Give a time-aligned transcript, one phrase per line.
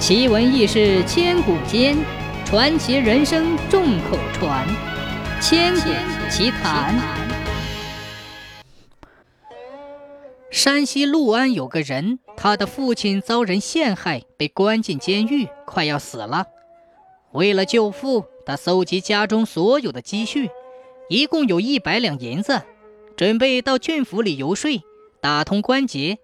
[0.00, 1.94] 奇闻异事千古间，
[2.46, 4.66] 传奇人生众口传。
[5.42, 5.90] 千古
[6.30, 6.98] 奇谈。
[10.50, 16.46] 山西六安有个人，他的父亲遭人陷害，被关进监狱，快要死了。
[17.32, 20.48] 为了救父，他搜集家中所有的积蓄，
[21.10, 22.62] 一共有一百两银子，
[23.18, 24.70] 准备到郡府里游说，
[25.20, 26.18] 打通关节。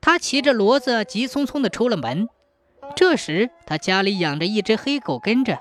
[0.00, 2.28] 他骑着骡子，急匆匆地出了门。
[2.98, 5.60] 这时，他家里养着一只黑狗跟着，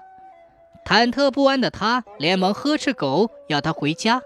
[0.83, 4.23] 忐忑不安的他连忙呵斥狗，要他回家。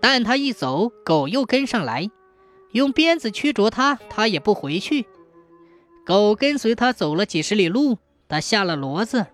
[0.00, 2.08] 但他一走，狗又跟上来，
[2.72, 5.04] 用鞭子驱逐他，他也不回去。
[6.06, 9.26] 狗跟随他走了几十里路，他下了骡子，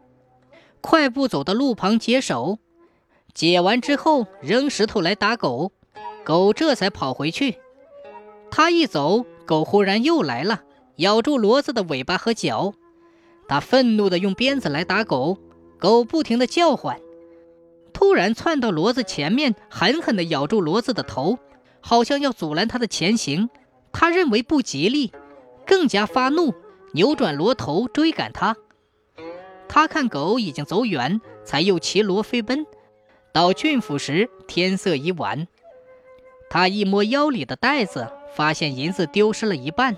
[0.80, 2.58] 快步走到路旁解手，
[3.32, 5.70] 解完之后扔石头来打狗，
[6.24, 7.60] 狗这才跑回去。
[8.50, 10.64] 他一走，狗忽然又来了，
[10.96, 12.74] 咬住骡子的尾巴和脚。
[13.48, 15.38] 他愤怒地用鞭子来打狗，
[15.78, 17.00] 狗不停地叫唤，
[17.92, 21.38] 突然窜到骡子前面，狠狠地咬住骡子的头，
[21.80, 23.48] 好像要阻拦他的前行。
[23.92, 25.12] 他认为不吉利，
[25.66, 26.52] 更加发怒，
[26.92, 28.56] 扭转骡头追赶他。
[29.68, 32.66] 他看狗已经走远，才又骑骡飞奔。
[33.32, 35.46] 到郡府时，天色已晚。
[36.50, 39.96] 他一摸腰里的袋子，发现银子丢失了一半，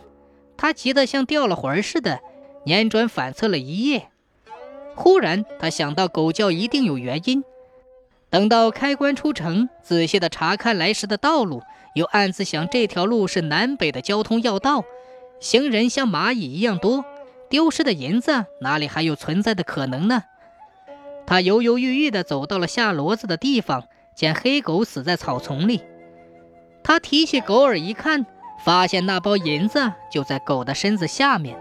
[0.56, 2.20] 他急得像掉了魂似的。
[2.68, 4.08] 辗转反侧了一夜，
[4.94, 7.42] 忽然他想到狗叫一定有原因。
[8.30, 11.62] 等到开关出城，仔细的查看来时的道路，
[11.94, 14.84] 又暗自想这条路是南北的交通要道，
[15.40, 17.04] 行人像蚂蚁一样多，
[17.48, 20.24] 丢失的银子哪里还有存在的可能呢？
[21.26, 25.82] 他犹犹豫豫地走到了下骡子的地方，见黑狗死在草丛里。
[26.82, 28.26] 他提起狗耳一看，
[28.64, 31.56] 发现那包银子就在狗的身子下面。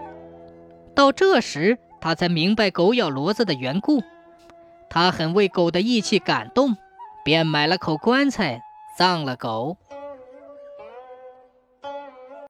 [0.98, 4.02] 到这时，他才明白狗咬骡子的缘故。
[4.90, 6.76] 他很为狗的义气感动，
[7.24, 8.60] 便买了口棺材，
[8.96, 9.76] 葬了狗。